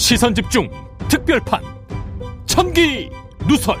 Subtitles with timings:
[0.00, 0.66] 시선 집중
[1.10, 1.62] 특별판
[2.46, 3.10] 천기
[3.46, 3.76] 누설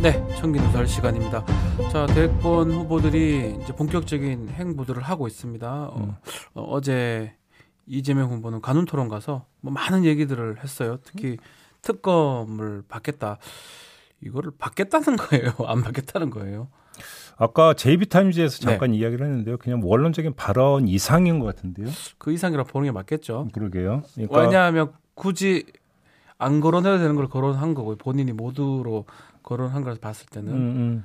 [0.00, 1.44] 네, 청기 누설 시간입니다.
[1.90, 5.90] 자, 대권 후보들이 이제 본격적인 행보들을 하고 있습니다.
[5.96, 6.14] 음.
[6.54, 7.34] 어, 제
[7.86, 10.98] 이재명 후보는 간훈 토론 가서 뭐 많은 얘기들을 했어요.
[11.02, 11.38] 특히
[11.82, 13.38] 특검을 받겠다.
[14.20, 15.54] 이거를 받겠다는 거예요?
[15.66, 16.68] 안 받겠다는 거예요?
[17.38, 18.64] 아까 JB타임즈에서 네.
[18.64, 19.58] 잠깐 이야기를 했는데요.
[19.58, 21.86] 그냥 원론적인 발언 이상인 것 같은데요.
[22.18, 23.48] 그 이상이라 보는 게 맞겠죠.
[23.52, 24.02] 그러게요.
[24.14, 25.64] 그러니까 왜냐하면 굳이
[26.36, 29.04] 안 거론해도 되는 걸 거론한 거고 본인이 모두로
[29.44, 31.04] 거론한 걸 봤을 때는 음, 음,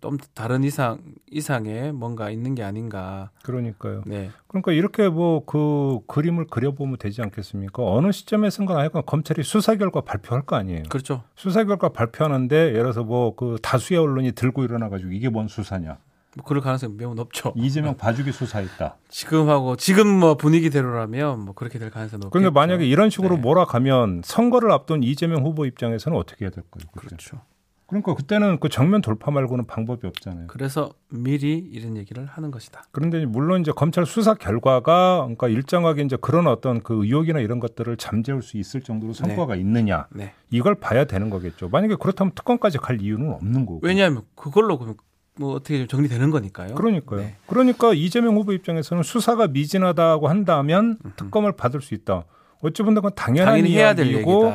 [0.00, 3.30] 좀 다른 이상 이상의 뭔가 있는 게 아닌가.
[3.42, 4.02] 그러니까요.
[4.06, 7.82] 네, 그러니까 이렇게 뭐 그 그림을 그려보면 되지 않겠습니까?
[7.84, 10.84] 어느 시점에선가 하여간 검찰이 수사 결과 발표할 거 아니에요.
[10.88, 11.22] 그렇죠.
[11.34, 15.98] 수사 결과 발표하는데 예를 들어서 뭐 그 다수의 언론이 들고 일어나가지고 이게 뭔 수사냐?
[16.36, 17.52] 뭐 그럴 가능성이 매우 높죠.
[17.56, 18.96] 이재명 봐주기 수사했다.
[19.08, 22.30] 지금하고 지금 뭐 분위기대로라면 뭐 그렇게 될 가능성이 높죠.
[22.30, 23.40] 그런데 만약에 이런 식으로 네.
[23.42, 26.88] 몰아가면 선거를 앞둔 이재명 후보 입장에서는 어떻게 해야 될 거예요?
[26.92, 27.06] 그때?
[27.08, 27.40] 그렇죠.
[27.86, 30.46] 그러니까 그때는 그 정면 돌파 말고는 방법이 없잖아요.
[30.46, 32.84] 그래서 미리 이런 얘기를 하는 것이다.
[32.92, 37.96] 그런데 물론 이제 검찰 수사 결과가 그러니까 일정하게 이제 그런 어떤 그 의혹이나 이런 것들을
[37.98, 40.32] 잠재울 수 있을 정도로 성과가 있느냐 네.
[40.50, 41.68] 이걸 봐야 되는 거겠죠.
[41.68, 43.80] 만약에 그렇다면 특검까지 갈 이유는 없는 거고.
[43.82, 44.96] 왜냐하면 그걸로 그럼
[45.36, 46.74] 뭐 어떻게 좀 정리되는 거니까요.
[46.74, 47.20] 그러니까요.
[47.20, 47.36] 네.
[47.46, 52.24] 그러니까 이재명 후보 입장에서는 수사가 미진하다고 한다면 특검을 받을 수 있다.
[52.60, 54.52] 어찌 보면 그건 당연한 이야기고.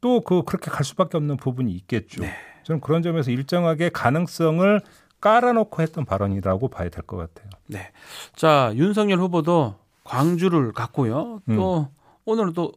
[0.00, 2.22] 또 그 그렇게 갈 수밖에 없는 부분이 있겠죠.
[2.66, 2.68] 네.
[2.68, 4.80] 저는 그런 점에서 일정하게 가능성을
[5.20, 7.48] 깔아놓고 했던 발언이라고 봐야 될 것 같아요.
[7.68, 7.90] 네.
[8.34, 11.40] 자 윤석열 후보도 광주를 갔고요.
[11.48, 11.88] 또
[12.24, 12.72] 오늘은 또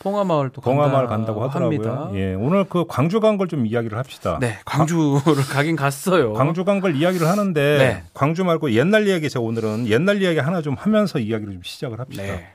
[0.00, 0.64] 봉화마을 또 음.
[0.64, 1.78] 봉화마을 간다 간다고 하더라고요.
[1.90, 2.10] 합니다.
[2.18, 4.38] 예, 오늘 그 광주 간 걸 좀 이야기를 합시다.
[4.40, 6.32] 네, 광주를 가긴 갔어요.
[6.32, 8.02] 광주 간 걸 이야기를 하는데 네.
[8.14, 12.22] 광주 말고 옛날 이야기 제가 오늘은 옛날 이야기 하나 좀 하면서 이야기를 좀 시작을 합시다.
[12.22, 12.46] 네.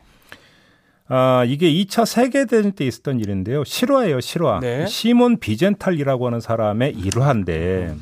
[1.08, 3.64] 아, 이게 2차 세계대전 때 있었던 일인데요.
[3.64, 4.60] 실화예요, 실화.
[4.62, 4.86] 네.
[4.88, 7.96] 시몬 비젠탈이라고 하는 사람의 일화인데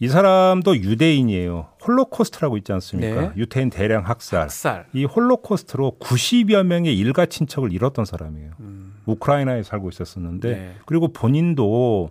[0.00, 1.68] 이 사람도 유대인이에요.
[1.86, 3.20] 홀로코스트라고 있지 않습니까?
[3.20, 3.30] 네.
[3.36, 4.42] 유태인 대량 학살.
[4.42, 4.86] 학살.
[4.92, 8.50] 이 홀로코스트로 90여 명의 일가 친척을 잃었던 사람이에요.
[8.60, 8.94] 음.
[9.06, 10.74] 우크라이나에 살고 있었었는데 네.
[10.86, 12.10] 그리고 본인도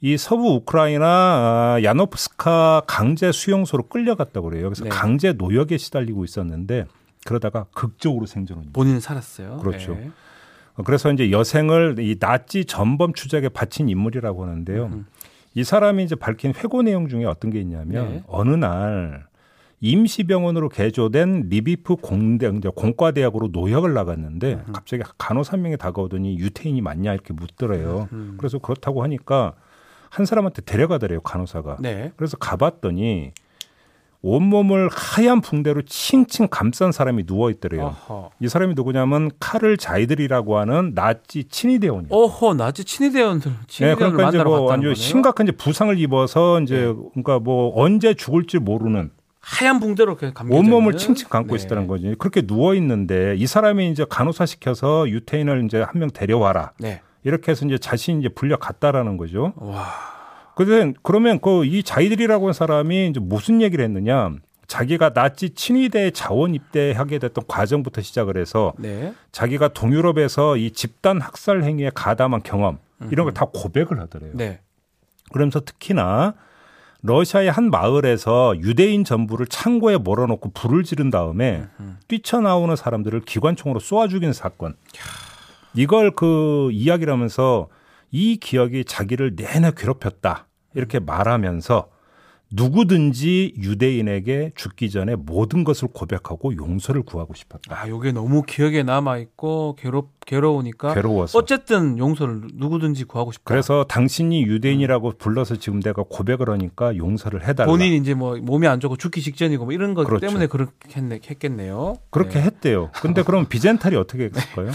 [0.00, 4.64] 이 서부 우크라이나 아, 야노프스카 강제 수용소로 끌려갔다고 그래요.
[4.64, 4.90] 그래서 네.
[4.90, 6.84] 강제 노역에 시달리고 있었는데
[7.24, 9.58] 그러다가 극적으로 생존을 본인은 살았어요.
[9.58, 9.94] 그렇죠.
[9.94, 10.10] 네.
[10.84, 14.86] 그래서 이제 여생을 이 나치 전범 추적에 바친 인물이라고 하는데요.
[14.86, 15.06] 음.
[15.54, 18.22] 이 사람이 이제 밝힌 회고 내용 중에 어떤 게 있냐면 네.
[18.26, 19.26] 어느 날
[19.80, 24.72] 임시병원으로 개조된 리비프 공대 공과대학으로 노역을 나갔는데 음.
[24.72, 28.08] 갑자기 간호사 한 명이 다가오더니 유태인이 맞냐 이렇게 묻더래요.
[28.12, 28.34] 음.
[28.38, 29.54] 그래서 그렇다고 하니까
[30.10, 31.76] 한 사람한테 데려가더래요 간호사가.
[31.80, 32.12] 네.
[32.16, 33.32] 그래서 가봤더니
[34.26, 37.94] 온몸을 하얀 붕대로 칭칭 감싼 사람이 누워 있더래요.
[38.40, 42.08] 이 사람이 누구냐면 카를 자이들이라고 하는 나치 친위대원이에요.
[42.10, 44.94] 어허, 나치 친위대원들, 네, 그러니까 이제 뭐 완전.
[44.94, 46.94] 심각한 이제 부상을 입어서 이제 네.
[47.12, 51.56] 그러니까 뭐 언제 죽을지 모르는 하얀 붕대로 이렇게 감겨 온몸을 칭칭 감고 네.
[51.56, 52.14] 있었다는 거지.
[52.18, 56.72] 그렇게 누워 있는데 이 사람이 이제 간호사 시켜서 유태인을 이제 한 명 데려와라.
[56.78, 57.02] 네.
[57.24, 59.52] 이렇게 해서 이제 자신이 이제 불려 갔다라는 거죠.
[59.56, 60.13] 와.
[60.54, 64.32] 근데 그러면 그 이 자이들이라고 하는 사람이 이제 무슨 얘기를 했느냐?
[64.66, 69.12] 자기가 나치 친위대에 자원 입대하게 됐던 과정부터 시작을 해서 네.
[69.30, 72.78] 자기가 동유럽에서 이 집단 학살 행위에 가담한 경험
[73.10, 74.30] 이런 걸 다 고백을 하더래요.
[74.34, 74.60] 네.
[75.32, 76.34] 그러면서 특히나
[77.02, 81.66] 러시아의 한 마을에서 유대인 전부를 창고에 몰아넣고 불을 지른 다음에
[82.08, 84.74] 뛰쳐나오는 사람들을 기관총으로 쏘아 죽인 사건.
[85.74, 87.68] 이걸 그 이야기를 하면서
[88.16, 90.46] 이 기억이 자기를 내내 괴롭혔다.
[90.74, 91.90] 이렇게 말하면서
[92.54, 97.76] 누구든지 유대인에게 죽기 전에 모든 것을 고백하고 용서를 구하고 싶었다.
[97.76, 101.38] 아, 요게 너무 기억에 남아 있고 괴롭 괴로우니까 괴로워서.
[101.38, 103.44] 어쨌든 용서를 누구든지 구하고 싶다.
[103.44, 107.70] 그래서 당신이 유대인이라고 불러서 지금 내가 고백을 하니까 용서를 해달라.
[107.70, 110.26] 본인이 이제 뭐 몸이 안 좋고 죽기 직전이고 뭐 이런 것 그렇죠.
[110.26, 111.96] 때문에 그렇게 했네, 했겠네요.
[112.10, 112.42] 그렇게 네.
[112.46, 112.90] 했대요.
[113.02, 114.70] 근데 그럼 비젠탈이 어떻게 했을까요?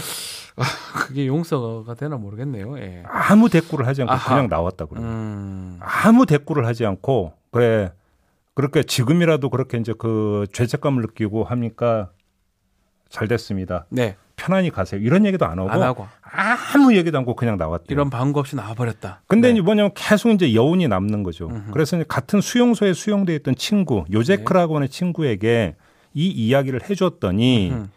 [0.94, 2.78] 그게 용서가 되나 모르겠네요.
[2.78, 3.02] 예.
[3.08, 4.34] 아무 대꾸를 하지 않고 아하.
[4.34, 5.04] 그냥 나왔다 그래요.
[5.06, 5.78] 음.
[5.80, 7.92] 아무 대꾸를 하지 않고 그래
[8.54, 12.10] 그렇게 지금이라도 그렇게 이제 그 죄책감을 느끼고 하니까
[13.08, 13.86] 잘 됐습니다.
[13.90, 14.16] 네.
[14.36, 15.00] 편안히 가세요.
[15.00, 17.94] 이런 얘기도 안 하고 안 하고 아무 얘기도 않고 그냥 나왔대요.
[17.94, 19.22] 이런 방법 없이 나와버렸다.
[19.26, 19.60] 근데 네.
[19.60, 21.48] 뭐냐면 계속 이제 여운이 남는 거죠.
[21.48, 21.70] 음흠.
[21.72, 25.76] 그래서 같은 수용소에 수용돼 있던 친구 요제크라고 하는 친구에게
[26.14, 27.90] 이 이야기를 해줬더니 음.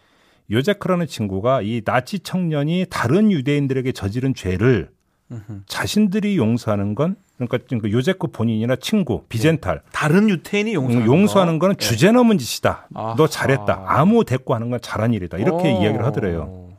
[0.52, 4.92] 요제크라는 친구가 이 나치 청년이 다른 유대인들에게 저지른 죄를
[5.32, 5.62] 음흠.
[5.68, 11.68] 자신들이 용서하는 건 그러니까 그 요제크 본인이나 친구 비젠탈 다른 유태인이 용서하는, 음, 용서하는 거
[11.68, 11.86] 는 네.
[11.86, 12.88] 주제 넘은 짓이다.
[12.94, 13.16] 아하.
[13.18, 13.84] 너 잘했다.
[13.88, 15.38] 아무 대꾸하는 건 잘한 일이다.
[15.38, 15.82] 이렇게 오.
[15.82, 16.70] 이야기를 하더래요.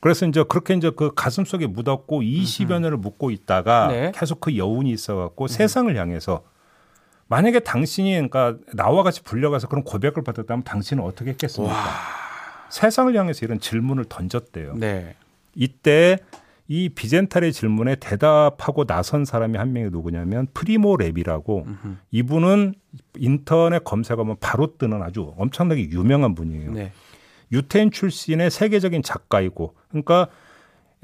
[0.00, 4.12] 그래서 이제 그렇게 이제 그 가슴 속에 묻었고 20여 년을 묻고 있다가 네.
[4.14, 6.42] 계속 그 여운이 있어갖고 세상을 향해서
[7.28, 11.74] 만약에 당신이 그러니까 나와 같이 불려가서 그런 고백을 받았다면 당신은 어떻게 했겠습니까?
[12.68, 14.74] 세상을 향해서 이런 질문을 던졌대요.
[14.76, 15.14] 네.
[15.54, 16.18] 이때
[16.72, 21.96] 이 비젠탈의 질문에 대답하고 나선 사람이 한 명이 누구냐면 프리모 레비라고 음흠.
[22.12, 22.72] 이분은
[23.18, 26.72] 인터넷 검색하면 바로 뜨는 아주 엄청나게 유명한 분이에요.
[26.72, 26.92] 네.
[27.52, 30.28] 유태인 출신의 세계적인 작가이고 그러니까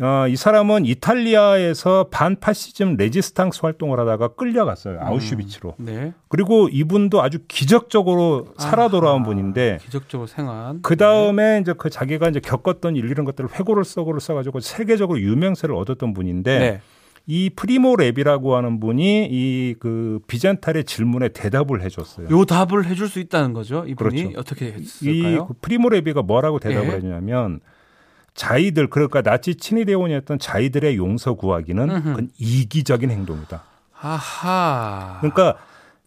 [0.00, 6.12] 어, 이 사람은 이탈리아에서 반파시즘 레지스탕스 활동을 하다가 끌려갔어요 아우슈비츠로 네.
[6.28, 9.24] 그리고 이분도 아주 기적적으로 살아 돌아온.
[9.24, 10.80] 분인데 기적적으로 생환한.
[10.82, 14.60] 그 다음에 이제 그 자기가 이제 겪었던 일 이런 것들을 회고를 써 회고를 써 가지고
[14.60, 16.80] 세계적으로 유명세를 얻었던 분인데 네.
[17.26, 22.28] 이 프리모 랩이라고 하는 분이 이 그 비젠탈의 질문에 대답을 해줬어요.
[22.30, 23.84] 요 답을 해줄 수 있다는 거죠.
[23.86, 24.38] 이분이 그렇죠.
[24.40, 25.46] 어떻게 이 했을까요?
[25.48, 26.92] 그 프리모 레비가 뭐라고 대답을 예.
[26.94, 27.60] 해주냐면
[28.38, 32.02] 자이들 그러니까 나치 친위대원이었던 자이들의 용서 구하기는.
[32.04, 33.64] 그건 이기적인 행동이다.
[34.00, 35.18] 아하.
[35.20, 35.56] 그러니까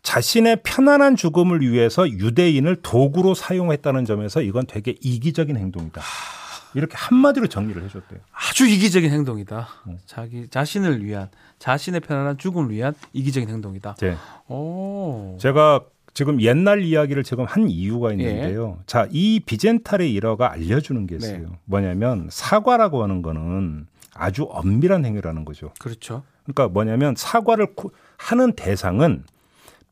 [0.02, 6.02] 자신의 편안한 죽음을 위해서 유대인을 도구로 사용했다는 점에서 이건 되게 이기적인 행동이다.
[6.74, 8.22] 이렇게 한마디로 정리를 해줬대요.
[8.32, 9.68] 아주 이기적인 행동이다.
[9.88, 10.00] 음.
[10.06, 11.28] 자기 자신을 위한
[11.60, 13.96] 자신의 편안한 죽음을 위한 이기적인 행동이다.
[13.96, 14.16] 네.
[14.48, 15.38] 오.
[15.42, 15.82] 제가
[16.14, 18.80] 지금 옛날 이야기를 지금 한 이유가 있는데요.
[18.86, 21.38] 자, 이 비젠탈의 일화가 알려주는 게 있어요.
[21.40, 21.46] 네.
[21.66, 25.72] 뭐냐면 사과라고 하는 거는 아주 엄밀한 행위라는 거죠.
[25.80, 26.24] 그렇죠.
[26.44, 29.24] 그러니까 뭐냐면 사과를 구- 하는 대상은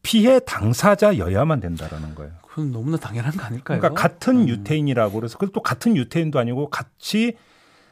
[0.01, 2.33] 피해 당사자여야만 된다라는 거예요.
[2.47, 3.79] 그건 너무나 당연한 거 아닐까요?
[3.79, 4.49] 그러니까 같은 음.
[4.49, 7.37] 유태인이라고 그래서 그또 같은 유태인도 아니고 같이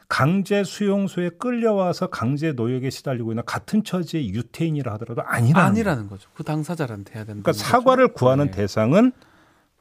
[0.08, 6.30] 강제 수용소에 끌려와서 강제 노역에 시달리고 있는 같은 처지의 유태인이라 하더라도 아니라는 아니라는 거죠.
[6.34, 7.42] 그 당사자한테 해야 된다.
[7.42, 8.50] 그러니까 사과를 구하는 네.
[8.52, 9.12] 대상은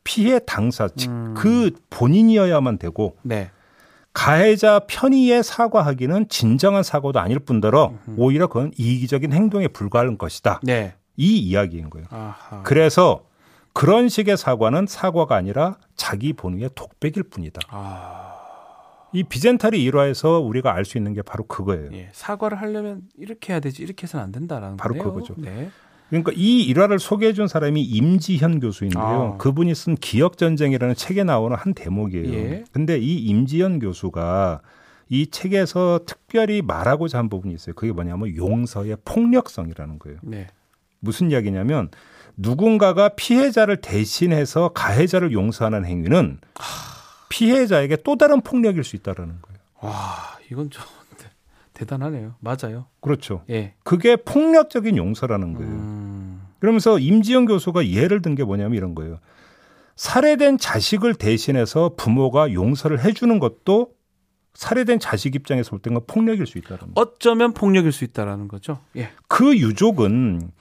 [0.04, 1.34] 피해 당사 즉 음.
[1.36, 3.52] 그 본인이어야만 되고 네.
[4.14, 10.60] 가해자 편의에 사과하기는 진정한 사과도 아닐 뿐더러 오히려 그건 이기적인 행동에 불과한 것이다.
[10.64, 10.96] 네.
[11.16, 12.08] 이 이야기인 거예요.
[12.10, 12.64] 아하.
[12.64, 13.26] 그래서
[13.74, 17.62] 그런 식의 사과는 사과가 아니라 자기 본위의 독백일 뿐이다.
[17.70, 18.27] 아.
[19.14, 21.90] 이 비젠탈의 일화에서 우리가 알 수 있는 게 바로 그거예요.
[21.94, 22.10] 예.
[22.14, 25.14] 사과를 하려면 이렇게 해야 되지 이렇게 해서는 안 된다라는 바로 거네요.
[25.14, 25.36] 그거죠.
[25.38, 25.70] 네.
[26.10, 29.34] 그러니까 이 일화를 소개해 준 사람이 임지현 교수인데요.
[29.36, 29.38] 아.
[29.38, 32.34] 그분이 쓴 기억 전쟁이라는 책에 나오는 한 대목이에요.
[32.34, 32.64] 예.
[32.72, 34.62] 근데 이 임지현 교수가
[35.10, 37.76] 이 책에서 특별히 말하고자 한 부분이 있어요.
[37.76, 40.20] 그게 뭐냐면 용서의 폭력성이라는 거예요.
[40.24, 40.48] 네.
[41.00, 41.90] 무슨 이야기냐면
[42.38, 46.40] 누군가가 피해자를 대신해서 가해자를 용서하는 행위는
[47.30, 49.60] 피해자에게 또 다른 폭력일 수 있다라는 거예요.
[49.82, 50.84] 와, 이건 좀
[51.18, 51.30] 대-
[51.74, 52.36] 대단하네요.
[52.40, 52.88] 맞아요.
[53.02, 53.44] 그렇죠.
[53.50, 53.74] 예.
[53.84, 55.70] 그게 폭력적인 용서라는 거예요.
[55.72, 56.42] 음.
[56.60, 59.20] 그러면서 임지영 교수가 예를 든 게 뭐냐면 이런 거예요.
[59.96, 63.92] 살해된 자식을 대신해서 부모가 용서를 해주는 것도
[64.54, 66.94] 살해된 자식 입장에서 볼 때는 폭력일 수 있다는 거예요.
[66.96, 68.80] 어쩌면 폭력일 수 있다라는 거죠.
[68.96, 69.10] 예.
[69.28, 70.52] 그 유족은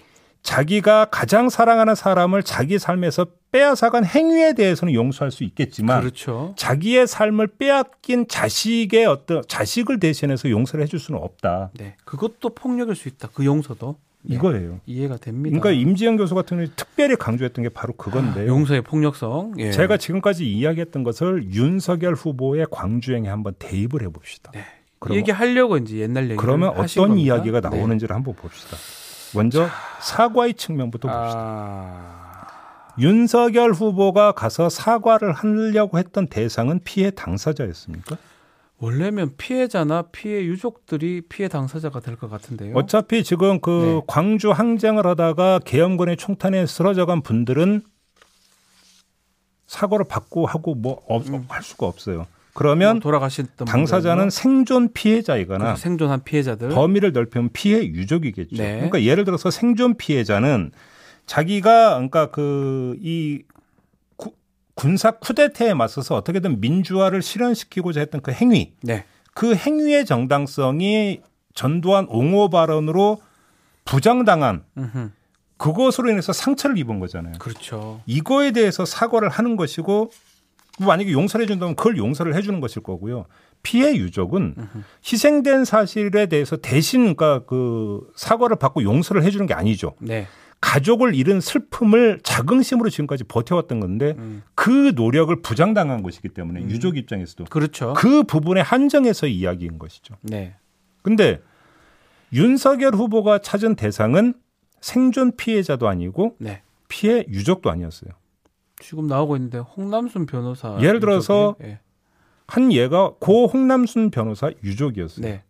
[0.46, 6.54] 자기가 가장 사랑하는 사람을 자기 삶에서 빼앗아간 행위에 대해서는 용서할 수 있겠지만 그렇죠.
[6.56, 11.70] 자기의 삶을 빼앗긴 자식의 어떤 자식을 대신해서 용서를 해줄 수는 없다.
[11.75, 11.96] 네.
[12.04, 13.28] 그것도 폭력일 수 있다.
[13.34, 13.96] 그 용서도.
[14.22, 14.37] 네.
[14.37, 14.78] 이거예요.
[14.87, 15.58] 이해가 됩니다.
[15.58, 18.46] 그러니까 임지영 교수 같은 경우는 특별히 강조했던 게 바로 그건데요.
[18.46, 19.54] 용서의 폭력성.
[19.58, 19.72] 예.
[19.72, 24.52] 제가 지금까지 이야기했던 것을 윤석열 후보의 광주행에 한번 대입을 해봅시다.
[24.52, 24.61] 네.
[24.61, 24.64] 이
[25.00, 27.35] 그러면- 얘기 하려고 이제 옛날 얘기 그러면 어떤 겁니다.
[27.35, 27.68] 이야기가 네.
[27.68, 28.76] 나오는지를 한번 봅시다.
[29.35, 29.68] 먼저
[30.00, 31.38] 사과의 측면부터 봅시다.
[31.40, 32.47] 아.
[32.99, 38.16] 윤석열 후보가 가서 사과를 하려고 했던 대상은 피해 당사자였습니까?
[38.78, 42.75] 원래면 피해자나 피해 유족들이 피해 당사자가 될 것 같은데요.
[42.76, 44.02] 어차피 지금 그 네.
[44.06, 47.83] 광주 항쟁을 하다가 계엄군의 총탄에 쓰러져간 분들은
[49.66, 51.02] 사과를 받고 하고 뭐
[51.49, 52.26] 할 수가 없어요.
[52.56, 54.30] 그러면 뭐 돌아가셨던 당사자는.
[54.30, 56.70] 생존 피해자이거나 그래서 생존한 피해자들.
[56.70, 58.56] 범위를 넓히면 피해 유족이겠죠.
[58.56, 58.75] 네.
[58.76, 60.72] 그러니까 예를 들어서 생존 피해자는
[61.26, 63.42] 자기가 그러니까 그 이
[64.75, 69.06] 군사 쿠데타에 맞서서 어떻게든 민주화를 실현시키고자 했던 그 행위, 네.
[69.32, 71.22] 그 행위의 정당성이
[71.54, 73.18] 전두환 옹호 발언으로
[73.86, 74.64] 부정당한.
[75.56, 77.36] 그것으로 인해서 상처를 입은 거잖아요.
[77.38, 78.02] 그렇죠.
[78.04, 80.10] 이거에 대해서 사과를 하는 것이고
[80.78, 83.26] 만약에 용서를 해준다면 그걸 용서를 해주는 것일 거고요.
[83.62, 84.54] 피해 유족은
[85.04, 89.95] 희생된 사실에 대해서 대신 그러니까 그 사과를 받고 용서를 해주는 게 아니죠.
[90.00, 90.26] 네.
[90.61, 94.42] 가족을 잃은 슬픔을 자긍심으로 지금까지 버텨왔던 건데 음.
[94.54, 97.95] 그 노력을 부정당한 것이기 때문에 유족 입장에서도 그렇죠.
[97.95, 100.14] 그 부분에 한정해서 이야기인 것이죠.
[100.23, 100.54] 네.
[101.02, 101.40] 근데
[102.33, 104.35] 윤석열 후보가 찾은 대상은
[104.80, 106.62] 생존 피해자도 아니고 네.
[106.88, 108.12] 피해 유족도 아니었어요.
[108.87, 111.81] 지금 나오고 있는데 홍남순 변호사 예를 들어서 유족이, 예.
[112.47, 115.26] 한 얘가 고 홍남순 변호사 유족이었어요.
[115.26, 115.43] 네.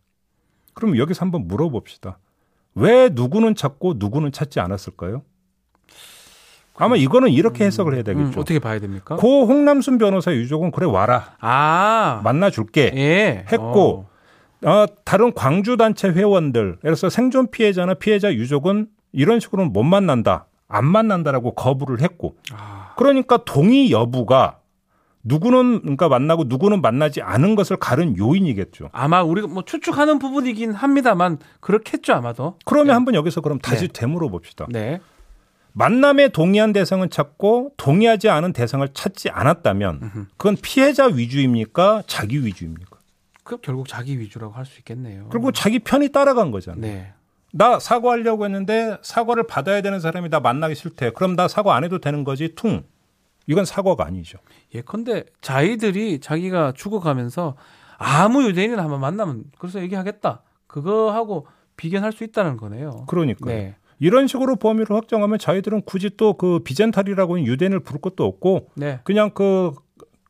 [0.72, 2.18] 그럼 여기서 한번 물어봅시다.
[2.76, 5.20] 왜 누구는 찾고 누구는 찾지 않았을까요?
[6.76, 8.40] 아마 이거는 이렇게 해석을 해야 음, 되겠죠.
[8.40, 9.16] 어떻게 봐야 됩니까?
[9.16, 12.22] 고 홍남순 변호사 유족은 그래 와라 아.
[12.24, 13.44] 만나줄게 예.
[13.52, 14.06] 했고
[14.62, 14.68] 어.
[14.68, 20.46] 어, 다른 광주 단체 회원들, 예를 들어서 생존 피해자나 피해자 유족은 이런 식으로는 못 만난다,
[20.68, 22.75] 안 만난다라고 거부를 했고, 아.
[22.96, 24.60] 그러니까 동의 여부가
[25.22, 28.90] 누구는 그러니까 만나고 누구는 만나지 않은 것을 가른 요인이겠죠.
[28.92, 32.58] 아마 우리가 뭐 추측하는 부분이긴 합니다만 그렇겠죠 아마도.
[32.64, 32.92] 그러면 네.
[32.92, 33.92] 한번 여기서 그럼 다시 네.
[33.92, 34.66] 되물어 봅시다.
[34.68, 35.00] 네.
[35.72, 40.28] 만남에 동의한 대상은 찾고 동의하지 않은 대상을 찾지 않았다면.
[40.36, 42.04] 그건 피해자 위주입니까?
[42.06, 42.96] 자기 위주입니까?
[43.42, 45.28] 그 결국 자기 위주라고 할 수 있겠네요.
[45.30, 46.80] 그리고 자기 편이 따라간 거잖아요.
[46.80, 47.12] 네.
[47.56, 51.10] 나 사과하려고 했는데 사과를 받아야 되는 사람이 나 만나기 싫대.
[51.12, 52.54] 그럼 나 사과 안 해도 되는 거지.
[52.54, 52.84] 퉁.
[53.46, 54.38] 이건 사과가 아니죠.
[54.74, 57.56] 예컨대 자기들이 자기가 죽어가면서
[57.96, 60.42] 아무 유대인이나 한번 만나면 그래서 얘기하겠다.
[60.66, 61.46] 그거 하고
[61.76, 63.04] 비견할 수 있다는 거네요.
[63.06, 63.76] 그러니까 요 네.
[63.98, 69.00] 이런 식으로 범위를 확정하면 자기들은 굳이 또 그 비젠탈이라고 하는 유대인을 부를 것도 없고 네.
[69.04, 69.72] 그냥 그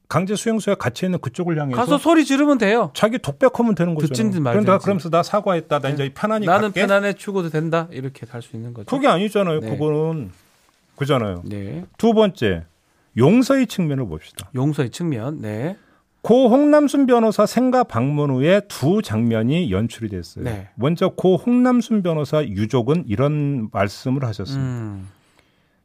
[0.09, 2.91] 강제 수용소에 갇혀 있는 그쪽을 향해서 가서 소리 지르면 돼요.
[2.95, 4.07] 자기 독백하면 되는 거죠.
[4.07, 4.85] 듣진 그런데 말든지.
[4.85, 5.81] 그러면서 나 사과했다.
[5.81, 5.95] 나 네.
[5.95, 6.81] 이제 편안히 나는 갈게.
[6.81, 7.89] 편안해 죽어도 된다.
[7.91, 8.87] 이렇게 할수 있는 거죠.
[8.87, 9.61] 그게 아니잖아요.
[9.61, 9.69] 네.
[9.71, 10.31] 그거는
[10.97, 11.43] 그잖아요.
[11.45, 11.85] 네.
[11.99, 12.65] 두 번째
[13.17, 14.49] 용서의 측면을 봅시다.
[14.55, 15.41] 용서의 측면.
[15.41, 15.77] 네.
[16.23, 20.45] 고 홍남순 변호사 생가 방문 후에 두 장면이 연출이 됐어요.
[20.45, 20.69] 네.
[20.75, 24.65] 먼저 고 홍남순 변호사 유족은 이런 말씀을 하셨습니다.
[24.69, 25.09] 음.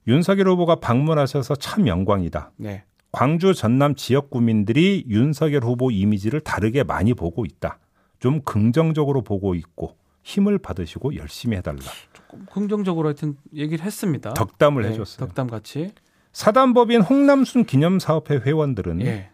[0.08, 2.51] 윤석열 후보가 방문하셔서 참 영광이다.
[2.58, 2.84] 네.
[3.12, 7.80] 광주 전남 지역 구민들이 윤석열 후보 이미지를 다르게 많이 보고 있다.
[8.20, 11.80] 좀 긍정적으로 보고 있고 힘을 받으시고 열심히 해달라.
[12.13, 14.34] 조금 긍정적으로 하여튼 얘기를 했습니다.
[14.34, 15.27] 덕담을 네, 해줬어요.
[15.27, 15.91] 덕담 같이.
[16.32, 19.32] 사단법인 홍남순 기념사업회 회원들은 예.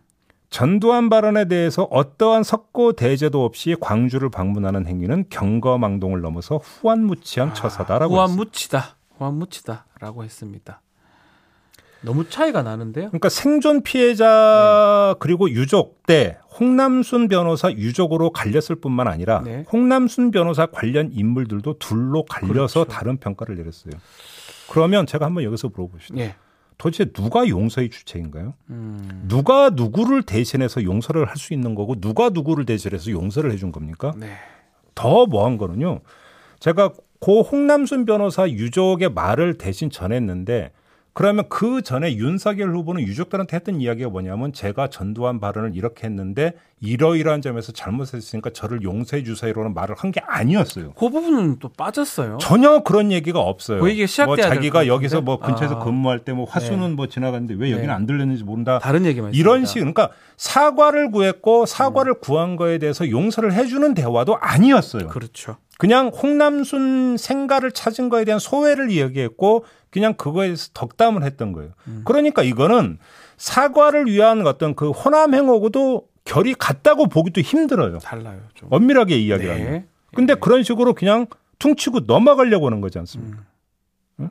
[0.49, 8.15] 전두환 발언에 대해서 어떠한 석고 대제도 없이 광주를 방문하는 행위는 경거망동을 넘어서 후안무치한 처사다라고.
[8.29, 8.95] 묻히다.
[9.17, 10.81] 후안 묻히다라고 했습니다.
[12.01, 13.07] 너무 차이가 나는데요.
[13.07, 19.65] 그러니까 생존 피해자 그리고 유족 때 홍남순 변호사 유족으로 갈렸을 뿐만 아니라 네.
[19.71, 22.85] 홍남순 변호사 관련 인물들도 둘로 갈려서 그렇죠.
[22.85, 23.93] 다른 평가를 내렸어요.
[24.69, 26.17] 그러면 제가 한번 여기서 물어봅시다.
[26.19, 26.35] 예.
[26.77, 28.53] 도대체 누가 용서의 주체인가요?
[28.69, 29.25] 음.
[29.27, 34.13] 누가 누구를 대신해서 용서를 할 수 있는 거고 누가 누구를 대신해서 용서를 해준 겁니까?
[34.15, 34.33] 네.
[34.93, 36.01] 더 뭐한 거는요.
[36.59, 40.71] 제가 고 홍남순 변호사 유족의 말을 대신 전했는데
[41.17, 47.41] 그러면 그 전에 윤석열 후보는 유족들한테 했던 이야기가 뭐냐면 제가 전두환 발언을 이렇게 했는데 이러이러한
[47.41, 50.93] 점에서 잘못했으니까 저를 용서해 주세요라는 말을 한 게 아니었어요.
[50.93, 52.37] 그 부분은 또 빠졌어요.
[52.39, 53.79] 전혀 그런 얘기가 없어요.
[53.79, 54.85] 뭐 될것 자기가?
[54.85, 55.83] 여기서 뭐 근처에서 아.
[55.83, 57.93] 근무할 때 뭐 화수는 뭐 지나갔는데 왜 여기는 네.
[57.93, 58.77] 안 들렸는지 모른다.
[58.77, 59.65] 다른 얘기만 이런.
[59.65, 62.21] 식 그러니까 사과를 구했고 사과를 음.
[62.21, 65.07] 구한 거에 대해서 용서를 해주는 대화도 아니었어요.
[65.07, 65.57] 그렇죠.
[65.79, 69.65] 그냥 홍남순 생가를 찾은 거에 대한 소회를 이야기했고
[69.97, 71.71] 그냥 그거에 대해서 덕담을 했던 거예요.
[71.87, 72.03] 음.
[72.05, 72.99] 그러니까 이거는
[73.37, 77.97] 사과를 위한 어떤 그 호남 행하고도 결이 같다고 보기도 힘들어요.
[77.97, 78.41] 달라요.
[78.53, 78.69] 좀.
[78.71, 79.71] 엄밀하게 이야기하면.
[79.71, 79.85] 네.
[80.13, 81.25] 근데 그런 식으로 그냥
[81.57, 83.39] 퉁치고 넘어가려고 하는 거지 않습니까?
[83.39, 83.45] 음.
[84.19, 84.29] 응?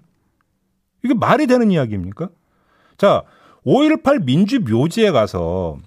[1.04, 2.28] 이게 말이 되는 이야기입니까?
[2.96, 3.25] 자,
[3.66, 5.78] 5.18 민주 묘지에 가서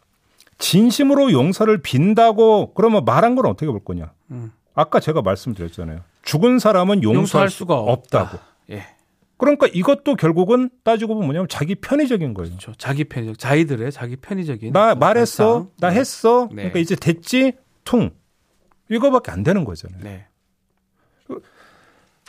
[0.57, 4.12] 진심으로 용서를 빈다고 그러면 말한 건 어떻게 볼 거냐?
[4.31, 4.51] 음.
[4.74, 6.01] 아까 제가 말씀드렸잖아요.
[6.24, 8.25] 죽은 사람은 용서할, 용서할 수가 없다고.
[8.25, 8.39] 없다.
[8.71, 8.99] 예.
[9.39, 12.50] 그러니까 이것도 결국은 따지고 보면 뭐냐면 자기 편의적인 거예요.
[12.50, 12.74] 그렇죠.
[12.77, 14.74] 자기 편의적, 자기들의 자기 편의적인.
[14.74, 15.72] 나 말했어, 발상.
[15.79, 15.96] 나 네.
[15.96, 16.55] 했어, 네.
[16.55, 17.53] 그러니까 이제 됐지,
[17.86, 18.12] 퉁.
[18.89, 20.03] 이거밖에 안 되는 거잖아요.
[20.03, 20.25] 네.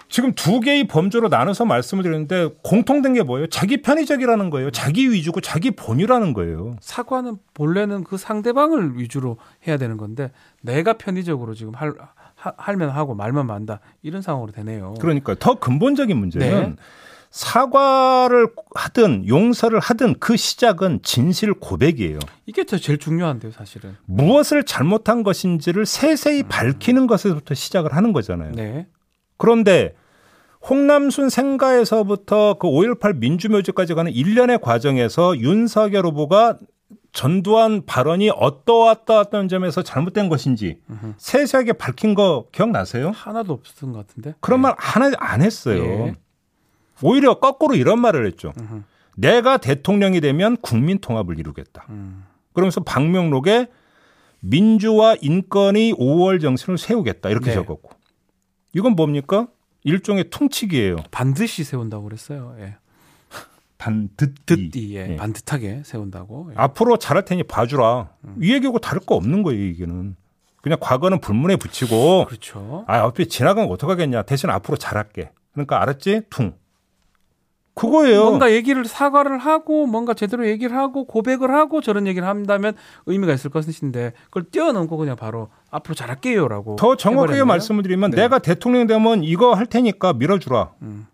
[0.08, 3.46] 지금 두 개의 범주로 나눠서 말씀을 드렸는데 공통된 게 뭐예요?
[3.46, 4.70] 자기 편의적이라는 거예요.
[4.70, 6.76] 자기 위주고 자기 본유라는 거예요.
[6.80, 11.92] 사과는 본래는 그 상대방을 위주로 해야 되는 건데 내가 편의적으로 지금 할
[12.40, 14.94] 하, 할면 하고 말만 만다 이런 상황으로 되네요.
[14.98, 16.76] 그러니까 더 근본적인 문제는 네.
[17.30, 22.18] 사과를 하든 용서를 하든 그 시작은 진실 고백이에요.
[22.46, 23.96] 이게 더 제일 중요한데요, 사실은.
[24.06, 28.52] 무엇을 잘못한 것인지를 세세히 밝히는 것에서부터 시작을 하는 거잖아요.
[28.52, 28.88] 네.
[29.36, 29.94] 그런데
[30.68, 36.58] 홍남순 생가에서부터 그 5.18 민주묘지까지 가는 일련의 과정에서 윤석열 후보가
[37.12, 41.14] 전두환 발언이 어떠어떠했던 점에서 잘못된 것인지 음흠.
[41.18, 43.10] 세세하게 밝힌 거 기억나세요?
[43.10, 44.34] 하나도 없었던 것 같은데.
[44.40, 44.62] 그런 네.
[44.62, 45.82] 말 하나 안 했어요.
[45.82, 46.14] 예.
[47.02, 48.52] 오히려 거꾸로 이런 말을 했죠.
[48.58, 48.82] 음흠.
[49.16, 51.86] 내가 대통령이 되면 국민 통합을 이루겠다.
[51.90, 52.24] 음.
[52.52, 53.68] 그러면서 방명록에
[54.40, 57.54] 민주화 인권의 5월 정신을 세우겠다 이렇게 네.
[57.54, 57.90] 적었고
[58.72, 59.48] 이건 뭡니까?
[59.84, 60.96] 일종의 퉁치기예요.
[61.10, 62.54] 반드시 세운다고 그랬어요.
[62.60, 62.76] 예.
[63.80, 64.34] 반듯이.
[64.46, 65.16] 듣이 예, 예.
[65.16, 66.50] 반듯하게 세운다고.
[66.50, 66.54] 예.
[66.56, 68.10] 앞으로 잘할 테니 봐주라.
[68.24, 68.36] 음.
[68.40, 70.16] 이 얘기하고 다를 거 없는 거예요, 이게는.
[70.62, 72.84] 그냥 과거는 불문에 붙이고, 그렇죠.
[72.86, 74.22] 아, 어차피 지나간 거 어떡하겠냐.
[74.22, 75.30] 대신 앞으로 잘할게.
[75.52, 76.22] 그러니까 알았지?
[76.28, 76.52] 퉁.
[77.74, 78.24] 그거예요.
[78.24, 82.74] 뭔가 얘기를 사과를 하고 뭔가 제대로 얘기를 하고 고백을 하고 저런 얘기를 한다면
[83.06, 87.46] 의미가 있을 것인데 그걸 뛰어넘고 그냥 바로 앞으로 잘할게요라고 더 정확하게 해버렸네요.
[87.46, 88.22] 말씀을 드리면 네.
[88.22, 90.72] 내가 대통령 되면 이거 할 테니까 밀어주라.
[90.82, 91.06] 음.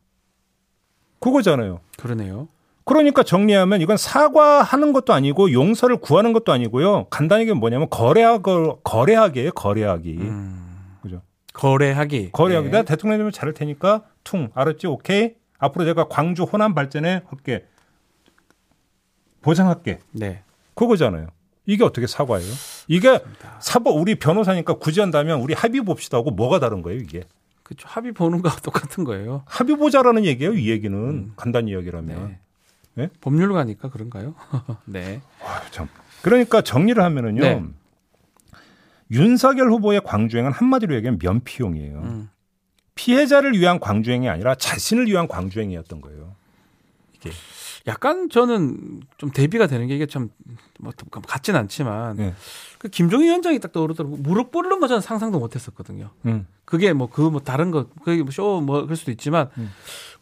[1.20, 1.80] 그거잖아요.
[1.98, 2.48] 그러네요.
[2.86, 7.08] 그러니까 정리하면 이건 사과하는 것도 아니고 용서를 구하는 것도 아니고요.
[7.10, 9.50] 간단하게 뭐냐면 거래하고 거래하기예요.
[9.50, 10.18] 거래하기.
[10.20, 10.98] 음.
[11.02, 11.20] 그죠?
[11.52, 12.30] 거래하기.
[12.30, 12.66] 거래하기.
[12.66, 12.70] 네.
[12.70, 14.86] 내가 대통령 되면 잘할 테니까 퉁 알았지?
[14.86, 15.34] 오케이.
[15.58, 17.66] 앞으로 내가 광주 호남 발전에 할게.
[19.42, 19.98] 보장할게.
[20.12, 20.44] 네.
[20.74, 21.26] 그거잖아요.
[21.66, 22.52] 이게 어떻게 사과예요?
[22.86, 23.20] 이게
[23.58, 27.24] 사법 우리 변호사니까 굳이 한다면 우리 합의 봅시다 하고 뭐가 다른 거예요, 이게?
[27.64, 27.88] 그렇죠.
[27.88, 29.42] 합의 보는 거와 똑같은 거예요.
[29.46, 30.96] 합의 보자라는 얘기예요, 이 얘기는.
[30.96, 31.32] 음.
[31.34, 32.28] 간단히 이야기라면.
[32.28, 32.38] 네.
[32.98, 33.10] 네?
[33.20, 34.34] 법률가니까 그런가요?
[34.86, 35.20] 네.
[35.44, 35.88] 아유, 참.
[36.22, 37.40] 그러니까 정리를 하면은요.
[37.42, 37.62] 네.
[39.10, 41.98] 윤석열 후보의 광주행은 한마디로 얘기하면 면피용이에요.
[41.98, 42.30] 음.
[42.94, 46.34] 피해자를 위한 광주행이 아니라 자신을 위한 광주행이었던 거예요.
[47.14, 47.30] 이게.
[47.86, 50.26] 약간 저는 좀 대비가 되는 게 이게 참뭐
[51.22, 52.34] 같진 않지만 네.
[52.78, 56.10] 그 김종인 위원장이 딱 떠오르더라고 무릎 꿇는 거 저는 상상도 못했었거든요.
[56.24, 56.46] 음.
[56.64, 59.70] 그게 뭐 그뭐 다른 거 그게 뭐쇼뭐 그럴 수도 있지만 음.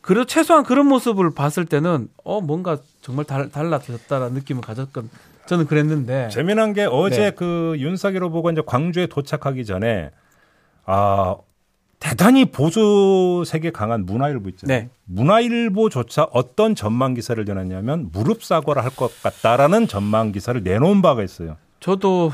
[0.05, 5.09] 그래도 최소한 그런 모습을 봤을 때는 어 뭔가 정말 달, 달라졌다라는 느낌을 가졌건
[5.47, 7.31] 저는 그랬는데 재미난 게 어제 네.
[7.31, 10.11] 그 윤석열 후보가 이제 광주에 도착하기 전에
[10.85, 11.37] 아
[12.01, 14.79] 대단히 보수 세계 강한 문화일보 있잖아요.
[14.79, 14.91] 네.
[15.07, 21.57] 문화일보조차 어떤 전망 기사를 내놨냐면 무릎 사과를 할 것 같다라는 전망 기사를 내놓은 바가 있어요.
[21.81, 22.31] 저도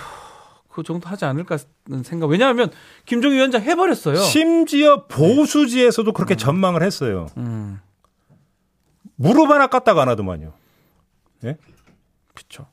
[0.70, 2.26] 그 정도 하지 않을까는 생각.
[2.26, 2.70] 왜냐하면
[3.04, 4.16] 김종인 위원장 해버렸어요.
[4.16, 7.26] 심지어 보수지에서도 그렇게 전망을 했어요.
[7.36, 7.80] 음,
[9.16, 10.52] 무릎 하나 깠다가 안 하더만요.
[12.34, 12.66] 그렇죠.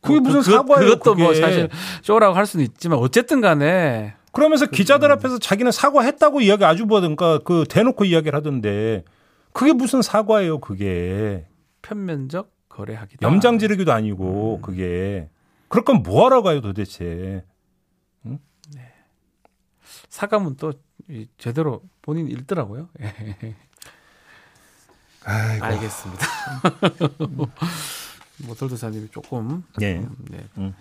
[0.00, 0.90] 그게 무슨 사과예요?
[0.92, 1.40] 그것도 뭐 그게.
[1.40, 1.68] 사실
[2.02, 7.64] 쇼라고 할 수는 있지만 어쨌든 간에 그러면서 기자들 앞에서 자기는 사과했다고 이야기 아주 뭐든가 그
[7.68, 9.04] 대놓고 이야기를 하던데
[9.52, 10.60] 그게 무슨 사과예요?
[10.60, 11.46] 그게
[11.82, 13.26] 편면적 거래하기다.
[13.26, 15.28] 염장 지르기도 아니고 그게
[15.68, 17.44] 그럴 건 뭐하러 가요 도대체?
[20.08, 20.72] 사과문 또
[21.08, 22.88] 이- 제대로 본인 읽더라고요.
[23.00, 23.14] 예.
[25.24, 25.64] 아이고.
[25.64, 26.26] 알겠습니다.
[28.46, 29.98] 모털도사님이 조금 네.
[29.98, 30.44] 음, 네.
[30.58, 30.74] 음.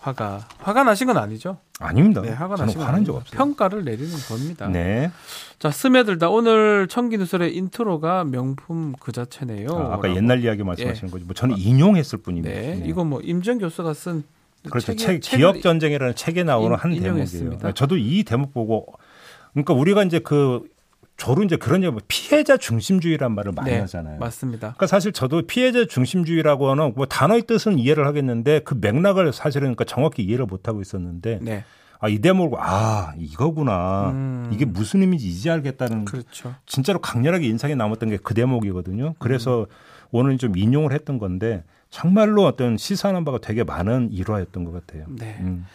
[0.00, 1.58] 화가 화가 나신 건 아니죠?
[1.78, 2.22] 아닙니다.
[2.22, 3.36] 네, 화가 나신 건 화난 적 없어요.
[3.36, 4.66] 평가를 내리는 겁니다.
[4.68, 5.10] 네.
[5.58, 9.68] 자 스며들다 오늘 천기누설의 intro가 명품 그 자체네요.
[9.70, 10.16] 아, 라고.
[10.16, 11.24] 옛날 이야기 말씀하시는 거지.
[11.24, 12.54] 뭐 저는 인용했을 뿐입니다.
[12.54, 12.82] 네, 네.
[12.86, 14.24] 이거 뭐 임정 교수가 쓴
[14.70, 14.94] 그렇죠.
[14.96, 17.58] 책, 기업 전쟁이라는 책에 나오는 인- 한 대목이에요.
[17.62, 18.86] 네, 저도 이 대목 보고
[19.52, 20.62] 그러니까 우리가 이제 그
[21.20, 24.18] 저로 이제 그런 얘기 피해자 중심주의란 말을 많이 네, 하잖아요.
[24.18, 24.68] 맞습니다.
[24.68, 29.84] 그러니까 사실 저도 피해자 중심주의라고 하는 뭐 단어의 뜻은 이해를 하겠는데 그 맥락을 사실은 그러니까
[29.84, 31.64] 정확히 이해를 못 하고 있었는데 네,
[31.98, 34.50] 아이 대목을 아 이거구나 음.
[34.50, 36.54] 이게 무슨 의미인지 이제 알겠다는 그렇죠.
[36.64, 39.14] 진짜로 강렬하게 인상이 남았던 게 그 대목이거든요.
[39.18, 39.66] 그래서 음.
[40.12, 45.04] 오늘 좀 인용을 했던 건데 정말로 어떤 시사하는 바가 되게 많은 일화였던 것 같아요.
[45.10, 45.36] 네.
[45.40, 45.66] 음.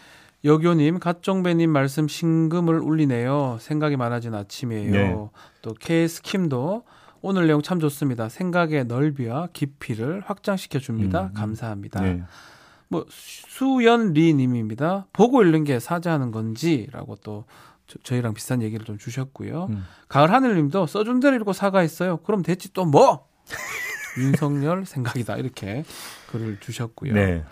[0.44, 3.58] 여교님, 갓종배님 말씀 신금을 울리네요.
[3.60, 4.92] 생각이 많아진 아침이에요.
[4.92, 5.16] 네.
[5.62, 6.84] 또 K스킴도
[7.22, 8.28] 오늘 내용 참 좋습니다.
[8.28, 11.22] 생각의 넓이와 깊이를 확장시켜 줍니다.
[11.22, 11.34] 음, 음.
[11.34, 12.00] 감사합니다.
[12.00, 12.22] 네.
[12.88, 15.06] 뭐 수연리 님입니다.
[15.12, 17.44] 보고 읽는 게 사죄하는 건지라고 또
[18.02, 19.66] 저, 희랑 비슷한 얘기를 좀 주셨고요.
[19.70, 19.84] 음.
[20.08, 22.18] 가을 하늘 님도 써준 대로 읽고 사과했어요.
[22.18, 23.26] 그럼 됐지 또 뭐?
[24.18, 25.84] 윤석열 생각이다 이렇게
[26.30, 27.12] 글을 주셨고요.
[27.12, 27.44] 네.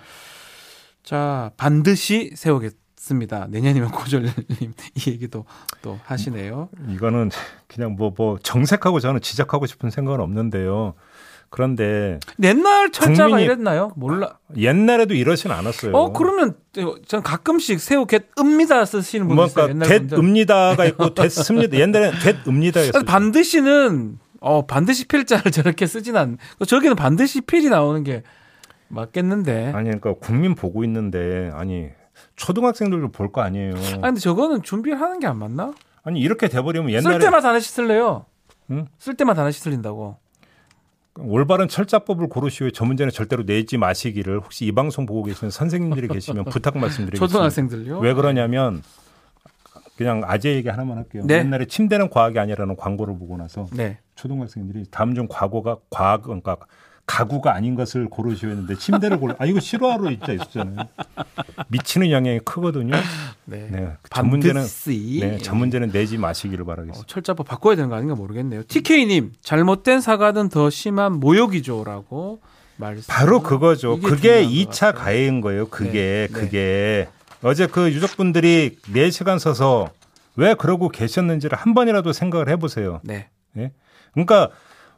[1.05, 3.49] 자 반드시 세우겠습니다.
[3.51, 4.33] 내년이면 고졸님
[4.97, 5.45] 이 얘기도
[5.83, 6.71] 또 하시네요.
[6.91, 7.31] 이거는
[7.69, 10.95] 그냥 뭐뭐 정색하고 저는 지적하고 싶은 생각은 없는데요.
[11.51, 13.93] 그런데 옛날 철자가 이랬나요?
[13.97, 14.39] 몰라.
[14.57, 15.95] 옛날에도 이러진 않았어요.
[15.95, 16.55] 어 그러면
[17.07, 19.67] 전 가끔씩 세우겠 읍니다 쓰시는 분들 있어요.
[19.69, 20.09] 분들.
[20.09, 21.77] 됐읍니다가 있고 됐습니다.
[21.79, 22.93] 옛날에는 됐읍니다였어요.
[22.93, 26.39] 사실 반드시는 어 반드시 필자를 저렇게 쓰진 않.
[26.67, 28.23] 저기는 반드시 필이 나오는 게
[28.89, 29.73] 맞겠는데.
[29.75, 31.89] 아니 그러니까 국민 보고 있는데 아니
[32.37, 33.75] 초등학생들도 볼 거 아니에요.
[33.99, 35.73] 아 근데 저거는 준비를 하는 게 안 맞나?
[36.03, 38.27] 아니 이렇게 돼버리면 쓸 옛날에 때마다 하나씩 쓸래요.
[38.71, 38.87] 응?
[38.99, 40.17] 쓸 때마다 하나씩 쓸린다고.
[41.19, 42.71] 올바른 철자법을 고르시오.
[42.71, 47.27] 저 문제는 절대로 내지 마시기를 혹시 이 방송 보고 계시는 선생님들이 계시면 부탁 말씀드리겠습니다.
[47.27, 48.01] 초등학생들요.
[48.01, 48.83] 왜 그러냐면
[49.97, 51.23] 그냥 아재 얘기 하나만 할게요.
[51.25, 51.37] 네.
[51.39, 53.99] 옛날에 침대는 과학이 아니라는 광고를 보고 나서 네.
[54.17, 56.57] 초등학생들이 다음 중 과거가 과학 그러니까
[57.07, 60.89] 가구가 아닌 것을 고르시오 했는데 침대를 고르 아 이거 실화로 있자 있었잖아요.
[61.69, 62.95] 미치는 영향이 크거든요.
[63.45, 63.69] 네.
[63.71, 63.93] 네.
[64.11, 64.65] 전 문제는
[65.21, 67.01] 네, 전 문제는 내지 마시기를 바라겠습니다.
[67.01, 68.63] 어, 철자법 바꿔야 되는 거 아닌가 모르겠네요.
[68.67, 72.41] TK님 잘못된 사과는 더 심한 모욕이죠라고
[72.77, 73.05] 말씀.
[73.07, 74.01] 바로 그거죠.
[74.01, 75.05] 그게 중요한 것 2차 같아요.
[75.05, 75.69] 가해인 거예요.
[75.69, 76.41] 그게 네, 네.
[76.41, 77.09] 그게
[77.43, 79.91] 어제 그 유족분들이 4 시간 서서
[80.37, 83.01] 왜 그러고 계셨는지를 한 번이라도 생각을 해보세요.
[83.05, 83.29] 네.
[84.13, 84.49] 그러니까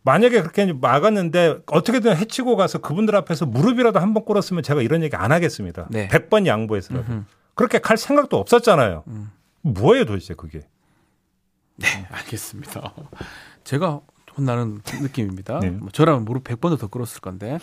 [0.07, 5.17] 만약에 그렇게 막았는데 어떻게든 해치고 가서 그분들 앞에서 무릎이라도 한 번 꿇었으면 제가 이런 얘기
[5.17, 5.89] 안 하겠습니다.
[5.91, 6.07] 네.
[6.09, 7.13] 100번 양보해서라도.
[7.13, 7.25] 음흠.
[7.55, 9.03] 그렇게 갈 생각도 없었잖아요.
[9.09, 9.31] 음.
[9.63, 10.61] 뭐예요 도대체 그게.
[11.77, 12.95] 네, 알겠습니다.
[13.65, 14.01] 제가
[14.39, 15.59] 혼나는 느낌입니다.
[15.61, 15.71] 네.
[15.71, 17.59] 뭐 저라면 무릎 100번도 더 꿇었을 건데.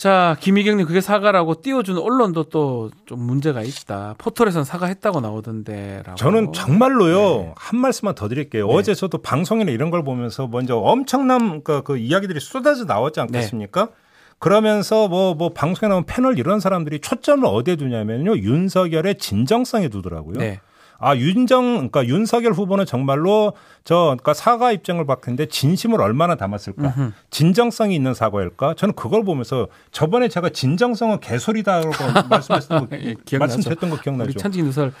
[0.00, 4.14] 자, 김희경님 그게 사과라고 띄워주는 언론도 또 좀 문제가 있다.
[4.18, 6.14] 포털에선 사과했다고 나오던데 라고.
[6.14, 7.54] 저는 정말로요 네.
[7.56, 8.68] 한 말씀만 더 드릴게요.
[8.68, 8.72] 네.
[8.72, 13.22] 어제 저도 방송이나 이런 걸 보면서 먼저 엄청난 그, 그 이야기들이 쏟아져 나왔지 네.
[13.22, 13.88] 않겠습니까?
[14.38, 18.36] 그러면서 뭐, 뭐 방송에 나온 패널 이런 사람들이 초점을 어디에 두냐면요.
[18.38, 20.38] 윤석열의 진정성에 두더라고요.
[20.38, 20.60] 네.
[21.00, 26.82] 아, 윤정, 그러니까 윤석열 후보는 정말로 저, 그러니까 사과 입장을 봤는데 진심을 얼마나 담았을까?
[26.82, 27.12] 음흠.
[27.30, 28.74] 진정성이 있는 사과일까?
[28.74, 31.90] 저는 그걸 보면서 저번에 제가 진정성은 개소리다라고
[32.28, 33.38] 말씀하셨던 거, 예, 기억나죠.
[33.38, 34.38] 말씀드렸던 거 우리 기억나죠?
[34.38, 34.92] 천지 누설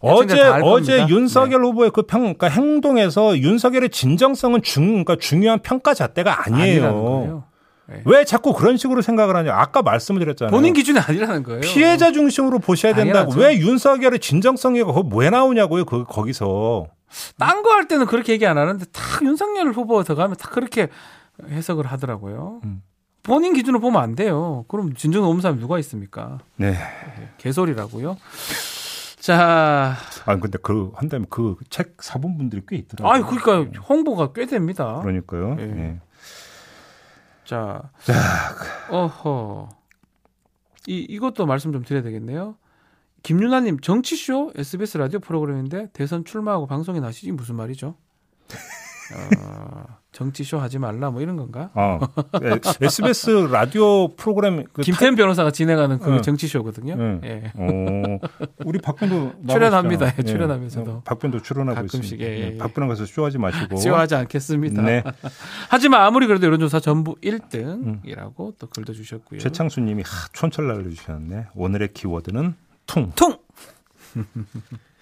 [0.00, 1.08] 어제 어제 겁니다.
[1.08, 7.44] 윤석열 후보의 그 평, 그러니까 행동에서 윤석열의 진정성은 중, 그러니까 중요한 평가 잣대가 아니에요.
[7.88, 8.02] 네.
[8.04, 9.54] 왜 자꾸 그런 식으로 생각을 하냐?
[9.54, 10.50] 아까 말씀을 드렸잖아요.
[10.50, 11.60] 본인 기준이 아니라는 거예요.
[11.60, 13.30] 피해자 중심으로 보셔야 된다고.
[13.32, 13.40] 당연하죠.
[13.40, 15.84] 왜 윤석열의 진정성이 거기 왜 나오냐고요?
[15.84, 16.86] 그 거기서.
[17.38, 20.88] 딴 거 할 때는 그렇게 얘기 안 하는데 딱 윤석열 후보 들어가면 다 그렇게
[21.48, 22.60] 해석을 하더라고요.
[22.64, 22.82] 음.
[23.22, 24.64] 본인 기준으로 보면 안 돼요.
[24.68, 26.38] 그럼 진정 없는 사람이 누가 있습니까?
[26.56, 26.74] 네.
[27.38, 28.16] 개소리라고요.
[29.20, 33.12] 자, 아 근데 그 한다면 그 책 사본 분들이 꽤 있더라고요.
[33.12, 35.00] 아이 그러니까 홍보가 꽤 됩니다.
[35.02, 35.56] 그러니까요.
[35.58, 35.64] 예.
[35.66, 36.00] 네.
[37.46, 37.90] 자,
[38.90, 39.68] 어허.
[40.88, 42.56] 이 이것도 말씀 좀 드려야 되겠네요.
[43.22, 47.96] 김윤아님 정치쇼 SBS 라디오 프로그램인데 대선 출마하고 방송에 나시지 무슨 말이죠?
[49.14, 51.70] 어, 정치쇼 하지 말라 뭐 이런 건가?
[51.74, 52.00] 어.
[52.42, 56.22] 예, SBS 라디오 프로그램 그 김태현 변호사가 진행하는 그 응.
[56.22, 56.94] 정치쇼거든요.
[56.98, 57.20] 응.
[57.24, 57.52] 예.
[57.54, 58.18] 어,
[58.64, 60.14] 우리 박변도 출연합니다.
[60.18, 60.90] 예, 출연하면서도.
[60.90, 62.26] 어, 박변도 출연하고 가끔씩, 있습니다.
[62.28, 62.58] 예, 예, 예.
[62.58, 63.76] 박변 가서 쇼하지 마시고.
[63.76, 64.82] 지워하지 않겠습니다.
[64.82, 65.02] 네.
[65.68, 69.40] 하지만 아무리 그래도 여론조사 전부 1등이라고 또 글도 주셨고요.
[69.40, 71.48] 최창수님이 하, 촌철 날려주셨네.
[71.54, 72.54] 오늘의 키워드는
[72.86, 73.10] 퉁.
[73.14, 73.36] 통!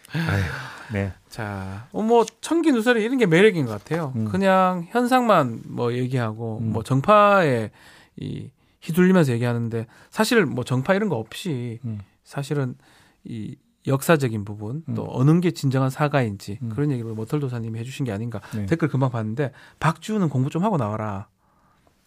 [0.92, 1.12] 네.
[1.28, 4.12] 자, 어, 뭐 청기 누설이 이런 게 매력인 것 같아요.
[4.16, 4.26] 음.
[4.26, 6.72] 그냥 현상만 뭐 얘기하고 음.
[6.72, 7.70] 뭐 정파에
[8.16, 8.50] 이
[8.82, 12.00] 휘둘리면서 얘기하는데 사실 뭐 정파 이런 거 없이 음.
[12.22, 12.76] 사실은
[13.24, 15.08] 이 역사적인 부분 또 음.
[15.10, 16.68] 어느 게 진정한 사과인지 음.
[16.70, 18.66] 그런 얘기를 모털도사님이 해주신 게 아닌가 네.
[18.66, 21.28] 댓글 금방 봤는데 박주는 공부 좀 하고 나와라.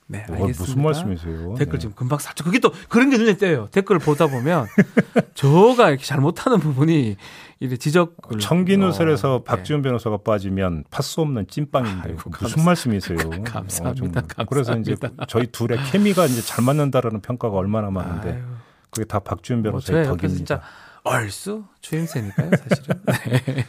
[0.10, 0.64] 네, 어, 알겠습니다.
[0.64, 1.56] 무슨 말씀이세요?
[1.56, 1.80] 댓글 네.
[1.80, 3.68] 지금 금방 살짝 그게 또 그런 게 눈에 띄어요.
[3.72, 4.66] 댓글을 보다 보면
[5.36, 7.18] 저가 이렇게 잘못하는 부분이
[7.60, 13.18] 이래 지적을 청기누설에서 어, 박지훈 변호사가 빠지면 파수 없는 찐빵인데 아이고, 무슨 말씀이세요?
[13.44, 14.22] 감사합니다.
[14.22, 14.46] 정말.
[14.48, 14.96] 그래서 이제
[15.28, 17.94] 저희 둘의 케미가 이제 잘 맞는다라는 평가가 얼마나 네.
[17.94, 18.44] 많은데 아유,
[18.92, 20.38] 그게 다 박지훈 뭐 변호사의 옆에서 덕입니다.
[20.38, 20.62] 진짜
[21.04, 23.02] 얼쑤 추임새니까요, 사실은.
[23.06, 23.66] 네.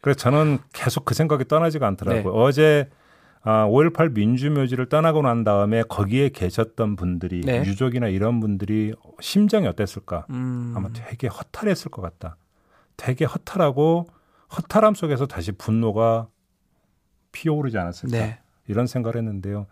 [0.00, 2.32] 그래서 저는 계속 그 생각이 떠나지가 않더라고요.
[2.34, 2.88] 어제
[3.44, 7.64] 아, 5.18 민주묘지를 떠나고 난 다음에 거기에 계셨던 분들이 네.
[7.64, 10.26] 유족이나 이런 분들이 심정이 어땠을까?
[10.30, 12.36] 음, 아마 되게 허탈했을 것 같다.
[12.96, 14.06] 되게 허탈하고
[14.56, 16.28] 허탈함 속에서 다시 분노가
[17.32, 18.16] 피어오르지 않았을까?
[18.16, 18.38] 네.
[18.68, 19.66] 이런 생각을 했는데요.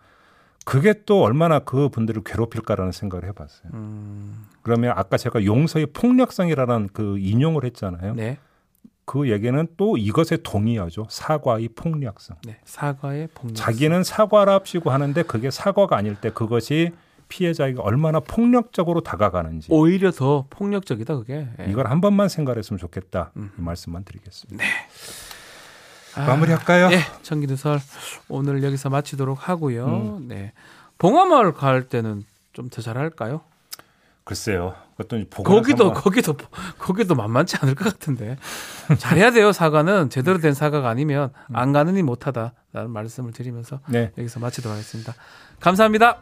[0.65, 3.71] 그게 또 얼마나 그 분들을 괴롭힐까라는 생각을 해봤어요.
[3.73, 8.13] 음, 그러면 아까 제가 용서의 폭력성이라는 그 인용을 했잖아요.
[8.15, 8.37] 네,
[9.11, 11.05] 그 얘기는 또 이것에 동의하죠.
[11.09, 12.37] 사과의 폭력성.
[12.45, 12.57] 네.
[12.63, 13.55] 사과의 폭력.
[13.57, 16.91] 자기는 사과랍시고 하는데 그게 사과가 아닐 때 그것이
[17.27, 21.45] 피해자에게 얼마나 폭력적으로 다가가는지 오히려 더 폭력적이다, 그게.
[21.59, 21.65] 예.
[21.69, 23.31] 이걸 한 번만 생각했으면 좋겠다.
[23.35, 23.51] 음.
[23.59, 24.63] 이 말씀만 드리겠습니다.
[26.15, 26.89] 아, 마무리할까요?
[26.93, 27.81] 예, 청기누설
[28.29, 29.87] 오늘 여기서 마치도록 하고요.
[29.87, 30.27] 음.
[30.29, 30.53] 네.
[30.99, 33.41] 봉화마을 갈 때는 좀 더 잘할까요?
[34.23, 34.75] 글쎄요.
[34.97, 36.35] 그것도 거기도 거기도
[36.77, 38.37] 거기도 만만치 않을 것 같은데
[38.99, 44.11] 잘해야 돼요 사과는 제대로 된 사과가 아니면 안 가느니 못하다라는 말씀을 드리면서 네.
[44.17, 45.13] 여기서 마치도록 하겠습니다.
[45.59, 46.19] 감사합니다.